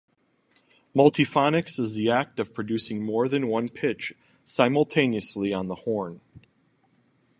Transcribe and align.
Multiphonics 0.95 1.77
is 1.77 1.93
the 1.93 2.09
act 2.09 2.39
of 2.39 2.55
producing 2.55 3.03
more 3.05 3.27
than 3.29 3.45
one 3.47 3.69
pitch 3.69 4.13
simultaneously 4.43 5.53
on 5.53 5.67
the 5.67 5.75
horn. 5.75 6.21